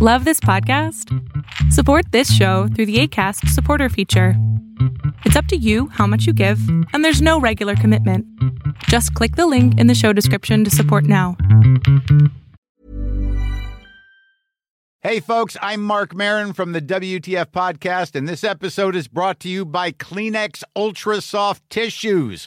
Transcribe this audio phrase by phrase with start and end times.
[0.00, 1.12] Love this podcast?
[1.72, 4.34] Support this show through the ACAST supporter feature.
[5.24, 6.60] It's up to you how much you give,
[6.92, 8.24] and there's no regular commitment.
[8.84, 11.36] Just click the link in the show description to support now.
[15.00, 19.48] Hey, folks, I'm Mark Marin from the WTF Podcast, and this episode is brought to
[19.48, 22.46] you by Kleenex Ultra Soft Tissues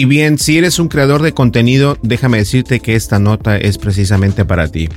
[0.00, 4.46] Y bien, si eres un creador de contenido, déjame decirte que esta nota es precisamente
[4.46, 4.88] para ti.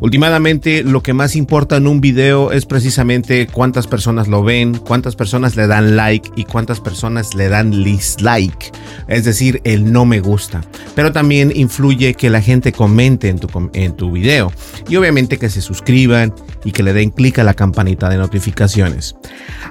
[0.00, 5.14] Últimamente, lo que más importa en un video es precisamente cuántas personas lo ven, cuántas
[5.14, 8.72] personas le dan like y cuántas personas le dan dislike,
[9.06, 10.62] es decir, el no me gusta.
[10.96, 14.52] Pero también influye que la gente comente en tu, en tu video
[14.88, 19.14] y obviamente que se suscriban y que le den clic a la campanita de notificaciones.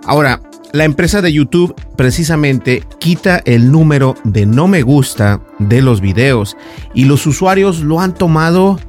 [0.05, 0.39] Ahora,
[0.73, 6.57] la empresa de YouTube precisamente quita el número de no me gusta de los videos
[6.93, 8.79] y los usuarios lo han tomado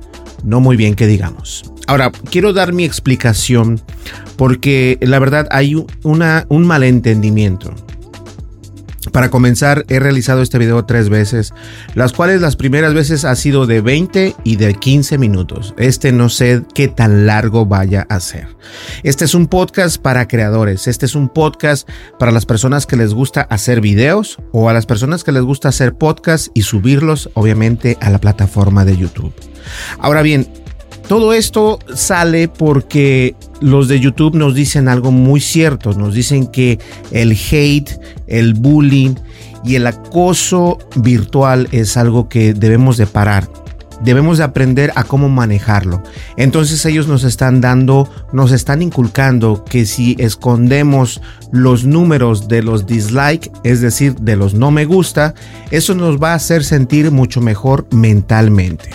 [0.45, 1.65] no muy bien que digamos.
[1.87, 3.81] Ahora, quiero dar mi explicación
[4.37, 7.75] porque la verdad hay una, un malentendimiento.
[9.13, 11.53] Para comenzar, he realizado este video tres veces,
[11.95, 15.75] las cuales las primeras veces ha sido de 20 y de 15 minutos.
[15.79, 18.49] Este no sé qué tan largo vaya a ser.
[19.03, 23.15] Este es un podcast para creadores, este es un podcast para las personas que les
[23.15, 27.97] gusta hacer videos o a las personas que les gusta hacer podcasts y subirlos obviamente
[28.01, 29.33] a la plataforma de YouTube.
[29.99, 30.49] Ahora bien,
[31.09, 35.95] todo esto sale porque los de YouTube nos dicen algo muy cierto.
[35.95, 36.79] Nos dicen que
[37.11, 39.15] el hate, el bullying
[39.65, 43.49] y el acoso virtual es algo que debemos de parar.
[44.05, 46.03] Debemos de aprender a cómo manejarlo.
[46.37, 52.87] Entonces ellos nos están dando, nos están inculcando que si escondemos los números de los
[52.87, 55.35] dislike, es decir, de los no me gusta,
[55.71, 58.91] eso nos va a hacer sentir mucho mejor mentalmente.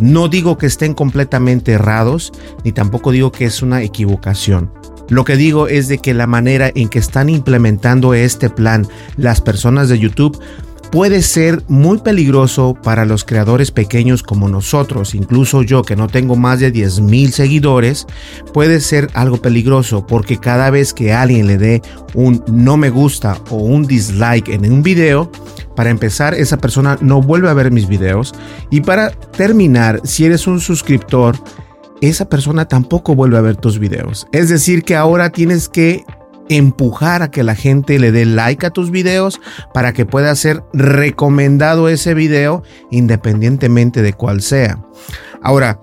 [0.00, 2.32] No digo que estén completamente errados,
[2.64, 4.72] ni tampoco digo que es una equivocación.
[5.08, 9.40] Lo que digo es de que la manera en que están implementando este plan las
[9.40, 10.40] personas de YouTube
[10.90, 16.36] puede ser muy peligroso para los creadores pequeños como nosotros, incluso yo que no tengo
[16.36, 18.06] más de 10 mil seguidores,
[18.52, 21.82] puede ser algo peligroso porque cada vez que alguien le dé
[22.14, 25.30] un no me gusta o un dislike en un video,
[25.76, 28.34] para empezar, esa persona no vuelve a ver mis videos.
[28.70, 31.36] Y para terminar, si eres un suscriptor,
[32.00, 34.26] esa persona tampoco vuelve a ver tus videos.
[34.32, 36.04] Es decir, que ahora tienes que
[36.48, 39.40] empujar a que la gente le dé like a tus videos
[39.72, 44.82] para que pueda ser recomendado ese video independientemente de cuál sea.
[45.42, 45.80] Ahora,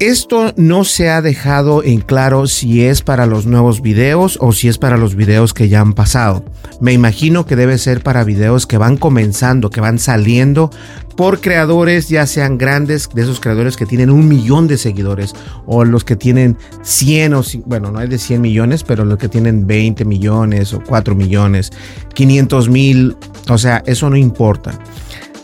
[0.00, 4.68] esto no se ha dejado en claro si es para los nuevos videos o si
[4.68, 6.44] es para los videos que ya han pasado.
[6.80, 10.70] Me imagino que debe ser para videos que van comenzando, que van saliendo
[11.16, 15.34] por creadores, ya sean grandes, de esos creadores que tienen un millón de seguidores
[15.66, 19.28] o los que tienen 100 o, bueno, no hay de 100 millones, pero los que
[19.28, 21.70] tienen 20 millones o 4 millones,
[22.14, 23.16] 500 mil,
[23.48, 24.78] o sea, eso no importa.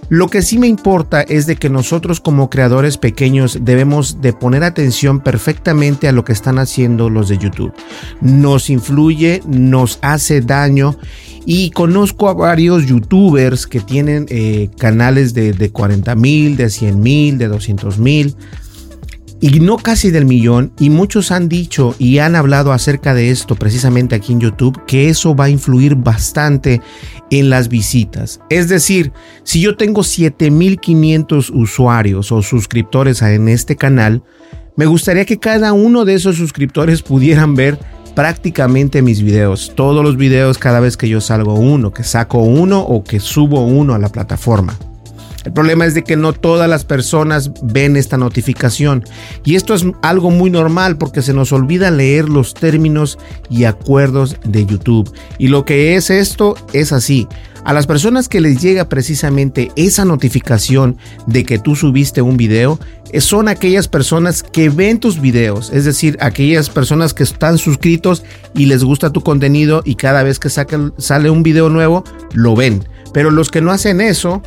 [0.09, 4.63] Lo que sí me importa es de que nosotros como creadores pequeños debemos de poner
[4.63, 7.73] atención perfectamente a lo que están haciendo los de YouTube.
[8.21, 10.97] Nos influye, nos hace daño
[11.47, 17.01] y conozco a varios youtubers que tienen eh, canales de, de 40 mil, de 100
[17.01, 18.35] mil, de 200 mil
[19.41, 23.57] y no casi del millón, y muchos han dicho y han hablado acerca de esto
[23.57, 26.81] precisamente aquí en YouTube, que eso va a influir bastante
[27.31, 28.41] en las visitas.
[28.49, 34.23] Es decir, si yo tengo 7500 usuarios o suscriptores en este canal,
[34.77, 37.79] me gustaría que cada uno de esos suscriptores pudieran ver
[38.15, 42.81] prácticamente mis videos, todos los videos cada vez que yo salgo uno, que saco uno
[42.81, 44.79] o que subo uno a la plataforma.
[45.45, 49.05] El problema es de que no todas las personas ven esta notificación.
[49.45, 53.19] Y esto es algo muy normal porque se nos olvida leer los términos
[53.51, 55.13] y acuerdos de YouTube.
[55.39, 57.29] Y lo que es esto es así.
[57.65, 62.79] A las personas que les llega precisamente esa notificación de que tú subiste un video,
[63.11, 68.23] eh, son aquellas personas que ven tus videos, es decir, aquellas personas que están suscritos
[68.55, 72.05] y les gusta tu contenido y cada vez que sale un video nuevo,
[72.35, 72.85] lo ven.
[73.15, 74.43] Pero los que no hacen eso,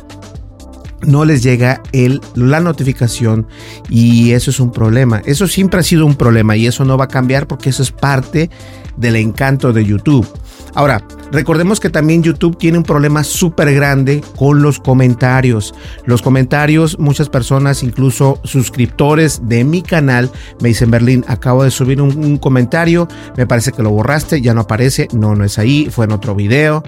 [1.02, 3.46] no les llega el, la notificación
[3.88, 5.22] y eso es un problema.
[5.24, 7.90] Eso siempre ha sido un problema y eso no va a cambiar porque eso es
[7.90, 8.50] parte
[8.96, 10.26] del encanto de YouTube.
[10.74, 11.02] Ahora,
[11.32, 15.74] recordemos que también YouTube tiene un problema súper grande con los comentarios.
[16.04, 20.30] Los comentarios, muchas personas, incluso suscriptores de mi canal,
[20.60, 24.54] me dicen, Berlín, acabo de subir un, un comentario, me parece que lo borraste, ya
[24.54, 26.82] no aparece, no, no es ahí, fue en otro video.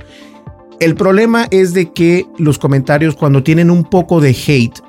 [0.80, 4.80] El problema es de que los comentarios cuando tienen un poco de hate,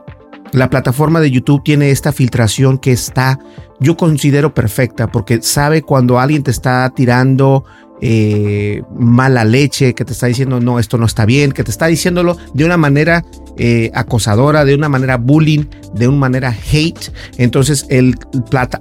[0.53, 3.39] la plataforma de YouTube tiene esta filtración que está,
[3.81, 7.65] yo considero perfecta, porque sabe cuando alguien te está tirando
[8.01, 11.87] eh, mala leche, que te está diciendo no, esto no está bien, que te está
[11.87, 13.23] diciéndolo de una manera
[13.57, 17.11] eh, acosadora, de una manera bullying, de una manera hate.
[17.37, 18.15] Entonces el,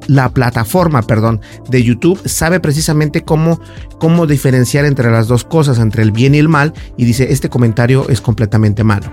[0.07, 3.61] la plataforma perdón, de YouTube sabe precisamente cómo,
[3.99, 7.49] cómo diferenciar entre las dos cosas, entre el bien y el mal, y dice, este
[7.49, 9.13] comentario es completamente malo.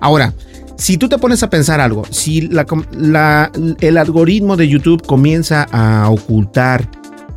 [0.00, 0.34] Ahora,
[0.76, 2.50] si tú te pones a pensar algo, si
[3.80, 6.90] el algoritmo de YouTube comienza a ocultar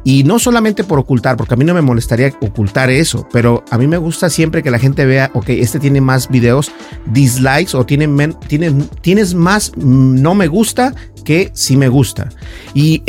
[0.05, 3.77] y no solamente por ocultar, porque a mí no me molestaría ocultar eso, pero a
[3.77, 6.71] mí me gusta siempre que la gente vea, ok, este tiene más videos,
[7.07, 8.07] dislikes o tiene
[9.01, 10.93] tienes más no me gusta
[11.25, 12.29] que sí me gusta.
[12.75, 13.01] Y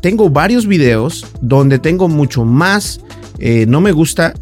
[0.00, 3.02] tengo varios videos donde tengo mucho más
[3.38, 4.34] eh, no me gusta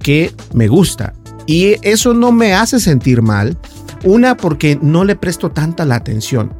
[0.00, 1.14] que me gusta.
[1.46, 3.56] Y eso no me hace sentir mal.
[4.04, 6.52] Una, porque no le presto tanta la atención.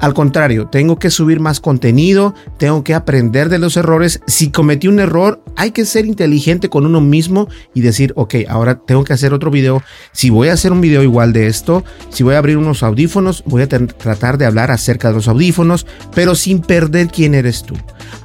[0.00, 4.20] Al contrario, tengo que subir más contenido, tengo que aprender de los errores.
[4.26, 8.80] Si cometí un error, hay que ser inteligente con uno mismo y decir, ok, ahora
[8.86, 9.82] tengo que hacer otro video.
[10.12, 13.44] Si voy a hacer un video igual de esto, si voy a abrir unos audífonos,
[13.46, 17.76] voy a tratar de hablar acerca de los audífonos, pero sin perder quién eres tú.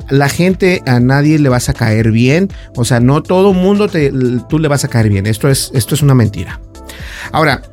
[0.09, 4.13] La gente a nadie le vas a caer bien, o sea, no todo mundo te,
[4.47, 5.25] tú le vas a caer bien.
[5.25, 6.61] Esto es, esto es una mentira.
[7.31, 7.63] Ahora,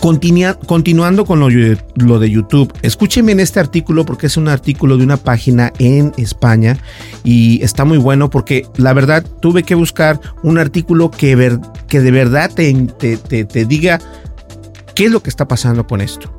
[0.00, 5.18] continuando con lo, de YouTube, escúcheme en este artículo porque es un artículo de una
[5.18, 6.78] página en España
[7.22, 12.50] y está muy bueno porque la verdad tuve que buscar un artículo que, de verdad
[12.54, 14.00] te diga
[14.94, 16.32] qué es lo que está pasando con esto.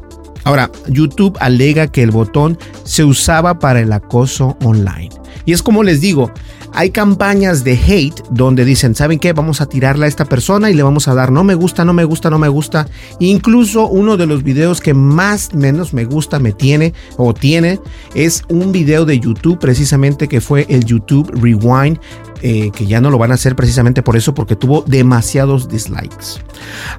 [0.44, 5.21] Ahora, YouTube alega que el botón se usaba para el acoso online.
[5.46, 6.32] Y es como les digo,
[6.74, 9.34] hay campañas de hate donde dicen, ¿saben qué?
[9.34, 11.94] Vamos a tirarle a esta persona y le vamos a dar no me gusta, no
[11.94, 12.88] me gusta, no me gusta.
[13.20, 17.80] Incluso uno de los videos que más menos me gusta me tiene o tiene
[18.16, 22.00] es un video de YouTube precisamente que fue el YouTube Rewind
[22.44, 26.42] eh, que ya no lo van a hacer precisamente por eso, porque tuvo demasiados dislikes.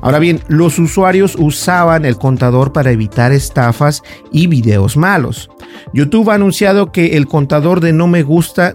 [0.01, 5.51] Ahora bien, los usuarios usaban el contador para evitar estafas y videos malos.
[5.93, 8.73] YouTube ha anunciado que el contador de no me gusta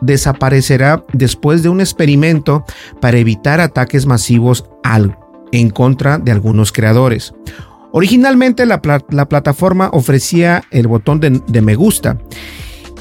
[0.00, 2.64] desaparecerá después de un experimento
[3.00, 5.16] para evitar ataques masivos al,
[5.52, 7.34] en contra de algunos creadores.
[7.92, 12.18] Originalmente la, plataforma ofrecía el botón de, de me gusta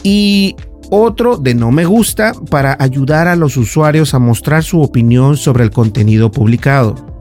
[0.04, 0.56] y
[0.92, 5.64] otro de no me gusta para ayudar a los usuarios a mostrar su opinión sobre
[5.64, 7.12] el contenido publicado.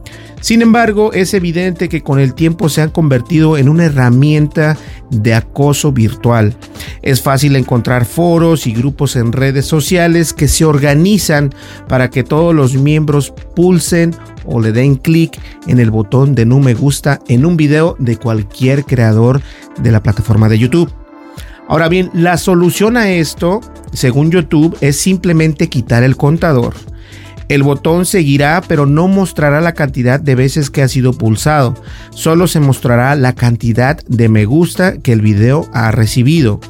[0.43, 4.77] Sin embargo, es evidente que con el tiempo se han convertido en una herramienta
[5.09, 6.57] de acoso virtual.
[7.01, 11.55] Es fácil encontrar foros y grupos en redes sociales que se organizan
[11.89, 16.59] para que todos los miembros pulsen o le den clic en el botón de no
[16.59, 19.41] me gusta en un video de cualquier creador
[19.79, 20.93] de la plataforma de YouTube.
[21.69, 23.61] Ahora bien, la solución a esto,
[23.93, 26.75] según YouTube, es simplemente quitar el contador
[27.55, 31.75] el botón seguirá pero no mostrará la cantidad de veces que ha sido pulsado.
[32.11, 36.61] Solo se mostrará la cantidad de me gusta que el video ha recibido.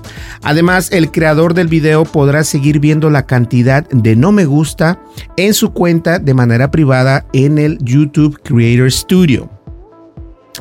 [0.43, 4.99] Además, el creador del video podrá seguir viendo la cantidad de no me gusta
[5.37, 9.49] en su cuenta de manera privada en el YouTube Creator Studio.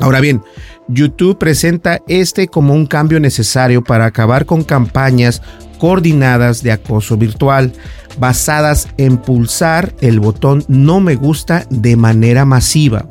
[0.00, 0.42] Ahora bien,
[0.88, 5.42] YouTube presenta este como un cambio necesario para acabar con campañas
[5.78, 7.72] coordinadas de acoso virtual,
[8.18, 13.06] basadas en pulsar el botón no me gusta de manera masiva.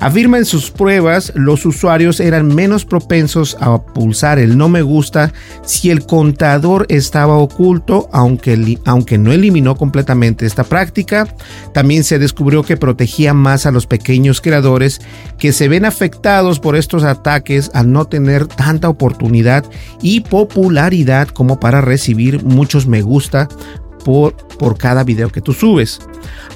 [0.00, 5.32] Afirma en sus pruebas los usuarios eran menos propensos a pulsar el no me gusta
[5.64, 11.34] si el contador estaba oculto, aunque, aunque no eliminó completamente esta práctica.
[11.72, 15.00] También se descubrió que protegía más a los pequeños creadores
[15.38, 19.64] que se ven afectados por estos ataques al no tener tanta oportunidad
[20.00, 23.48] y popularidad como para recibir muchos me gusta
[24.04, 24.34] por,
[24.78, 26.00] cada video que tú subes.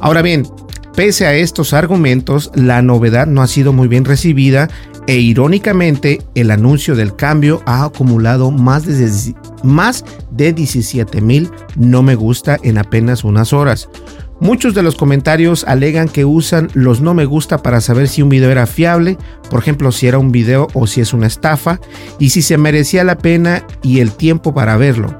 [0.00, 0.46] Ahora bien,
[0.94, 4.68] pese a estos argumentos, la novedad no ha sido muy bien recibida
[5.06, 12.02] e irónicamente el anuncio del cambio ha acumulado más de, más de 17 mil no
[12.02, 13.88] me gusta en apenas unas horas.
[14.38, 18.28] Muchos de los comentarios alegan que usan los no me gusta para saber si un
[18.28, 19.16] video era fiable,
[19.48, 21.80] por ejemplo si era un video o si es una estafa,
[22.18, 25.16] y si se merecía la pena y el tiempo para verlo.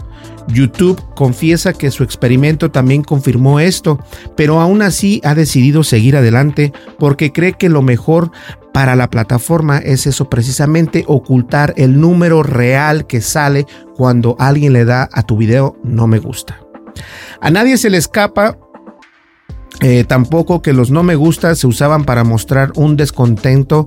[0.48, 3.98] YouTube confiesa que su experimento también confirmó esto,
[4.36, 8.30] pero aún así ha decidido seguir adelante porque cree que lo mejor
[8.72, 14.84] para la plataforma es eso precisamente, ocultar el número real que sale cuando alguien le
[14.84, 16.60] da a tu video no me gusta.
[17.40, 18.58] A nadie se le escapa
[19.80, 23.86] eh, tampoco que los no me gusta se usaban para mostrar un descontento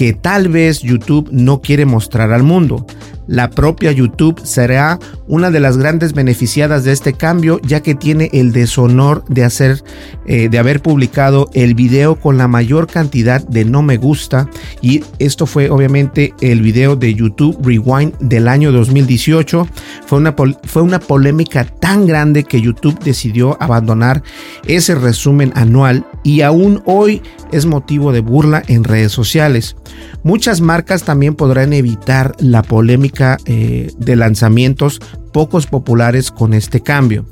[0.00, 2.86] que tal vez YouTube no quiere mostrar al mundo
[3.30, 8.28] la propia YouTube será una de las grandes beneficiadas de este cambio, ya que tiene
[8.32, 9.84] el deshonor de hacer,
[10.26, 14.50] eh, de haber publicado el video con la mayor cantidad de no me gusta.
[14.82, 19.68] Y esto fue obviamente el video de YouTube Rewind del año 2018.
[20.06, 24.24] Fue una, fue una polémica tan grande que YouTube decidió abandonar
[24.66, 29.76] ese resumen anual y aún hoy es motivo de burla en redes sociales.
[30.22, 35.00] Muchas marcas también podrán evitar la polémica eh, de lanzamientos
[35.32, 37.24] pocos populares con este cambio.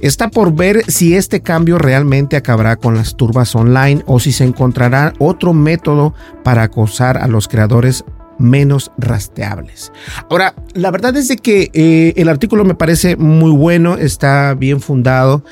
[0.00, 4.44] Está por ver si este cambio realmente acabará con las turbas online o si se
[4.44, 8.04] encontrará otro método para acosar a los creadores
[8.38, 9.92] menos rastreables.
[10.28, 14.80] Ahora, la verdad es de que eh, el artículo me parece muy bueno, está bien
[14.80, 15.44] fundado.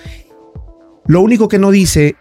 [1.06, 2.16] Lo único que no dice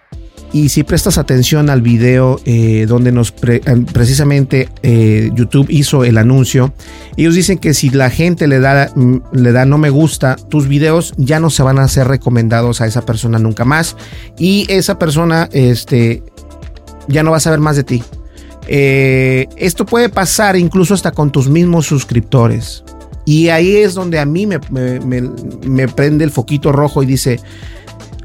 [0.54, 3.62] y si prestas atención al video eh, donde nos eh,
[3.94, 6.74] precisamente eh, YouTube hizo el anuncio,
[7.16, 10.68] ellos dicen que si la gente le da, mm, le da no me gusta, tus
[10.68, 13.96] videos ya no se van a ser recomendados a esa persona nunca más.
[14.38, 16.22] Y esa persona este,
[17.08, 18.04] ya no va a saber más de ti.
[18.68, 22.84] esto puede pasar incluso hasta con tus mismos suscriptores.
[23.26, 27.40] Y ahí es donde a mí me, me prende el foquito rojo y dice,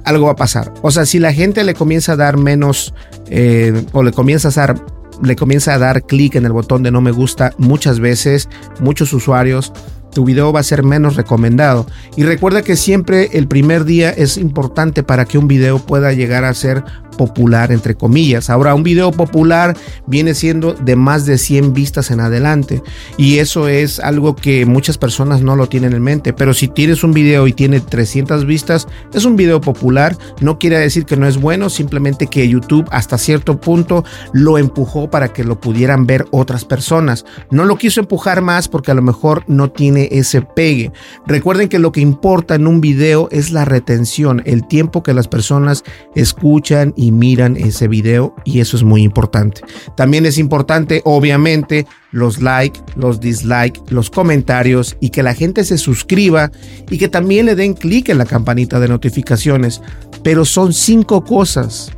[0.06, 0.72] algo va a pasar.
[0.82, 2.94] O sea, si la gente le comienza a dar menos
[3.28, 4.82] eh, o le comienza a dar
[5.22, 9.14] le comienza a dar clic en el botón de no me gusta muchas veces, muchos
[9.14, 9.72] usuarios
[10.16, 11.84] tu video va a ser menos recomendado.
[12.16, 16.46] Y recuerda que siempre el primer día es importante para que un video pueda llegar
[16.46, 16.82] a ser
[17.16, 18.50] popular, entre comillas.
[18.50, 22.82] Ahora, un video popular viene siendo de más de 100 vistas en adelante.
[23.16, 26.32] Y eso es algo que muchas personas no lo tienen en mente.
[26.32, 30.16] Pero si tienes un video y tiene 300 vistas, es un video popular.
[30.40, 35.10] No quiere decir que no es bueno, simplemente que YouTube hasta cierto punto lo empujó
[35.10, 37.24] para que lo pudieran ver otras personas.
[37.50, 40.92] No lo quiso empujar más porque a lo mejor no tiene ese pegue.
[41.26, 45.28] Recuerden que lo que importa en un video es la retención, el tiempo que las
[45.28, 45.84] personas
[46.14, 49.62] escuchan y miran ese video y eso es muy importante.
[49.96, 55.78] También es importante, obviamente, los like, los dislike, los comentarios y que la gente se
[55.78, 56.50] suscriba
[56.90, 59.82] y que también le den clic en la campanita de notificaciones.
[60.22, 61.92] Pero son cinco cosas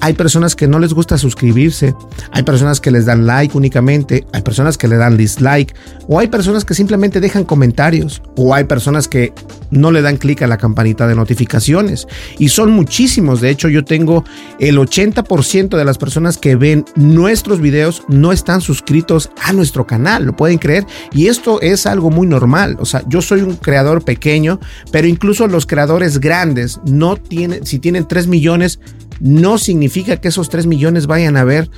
[0.00, 1.94] hay personas que no les gusta suscribirse,
[2.32, 5.74] hay personas que les dan like únicamente, hay personas que le dan dislike,
[6.08, 9.32] o hay personas que simplemente dejan comentarios, o hay personas que
[9.70, 12.08] no le dan clic a la campanita de notificaciones.
[12.38, 14.24] Y son muchísimos, de hecho yo tengo
[14.58, 20.24] el 80% de las personas que ven nuestros videos no están suscritos a nuestro canal,
[20.24, 24.02] lo pueden creer, y esto es algo muy normal, o sea, yo soy un creador
[24.02, 28.80] pequeño, pero incluso los creadores grandes no tienen, si tienen 3 millones,
[29.20, 31.70] no significa que esos 3 millones vayan a ver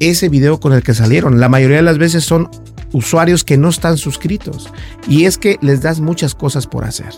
[0.00, 1.40] ese video con el que salieron.
[1.40, 2.48] La mayoría de las veces son
[2.92, 4.72] usuarios que no están suscritos.
[5.08, 7.12] Y es que les das muchas cosas por hacer.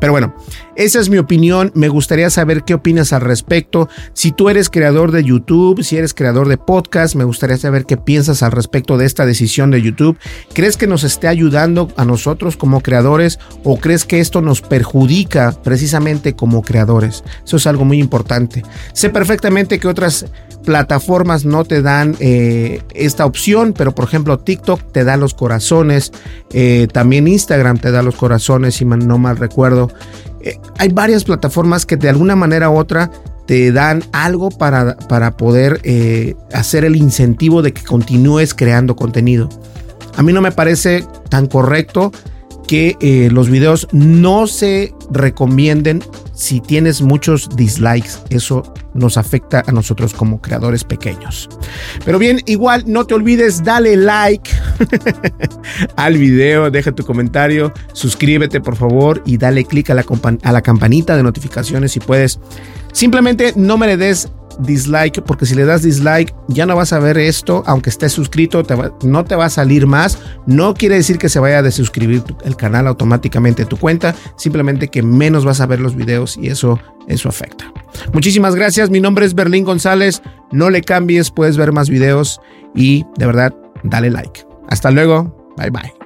[0.00, 0.34] Pero bueno,
[0.76, 1.72] esa es mi opinión.
[1.74, 3.88] Me gustaría saber qué opinas al respecto.
[4.12, 7.96] Si tú eres creador de YouTube, si eres creador de podcast, me gustaría saber qué
[7.96, 10.18] piensas al respecto de esta decisión de YouTube.
[10.52, 15.52] ¿Crees que nos esté ayudando a nosotros como creadores o crees que esto nos perjudica
[15.62, 17.24] precisamente como creadores?
[17.44, 18.62] Eso es algo muy importante.
[18.92, 20.26] Sé perfectamente que otras
[20.66, 26.12] plataformas no te dan eh, esta opción, pero por ejemplo TikTok te da los corazones,
[26.52, 29.85] eh, también Instagram te da los corazones, si no mal recuerdo.
[30.40, 33.10] Eh, hay varias plataformas que de alguna manera u otra
[33.46, 35.80] te dan algo para, para poder
[36.52, 39.48] hacer el incentivo de que continúes creando contenido.
[40.16, 42.10] A mí no me parece tan correcto
[42.66, 46.02] que los videos no se recomienden
[46.36, 48.10] si tienes muchos dislikes.
[48.30, 48.62] Eso
[48.94, 51.48] nos afecta a nosotros como creadores pequeños.
[52.04, 54.50] Pero bien, igual no te olvides, dale like
[55.96, 60.04] al video, deja tu comentario, suscríbete por favor y dale click a la,
[60.42, 62.38] a la campanita de notificaciones si puedes.
[62.92, 64.28] Simplemente no me le des
[64.60, 68.62] dislike, porque si le das dislike ya no vas a ver esto, aunque estés suscrito,
[69.02, 70.18] no te va a salir más.
[70.46, 75.02] No quiere decir que se vaya a desuscribir el canal automáticamente tu cuenta, simplemente que
[75.02, 77.72] menos vas a ver los videos y eso, eso afecta.
[78.12, 80.22] Muchísimas gracias, mi nombre es Berlín González,
[80.52, 82.40] no le cambies, puedes ver más videos
[82.74, 84.46] y de verdad, dale like.
[84.68, 86.05] Hasta luego, bye bye.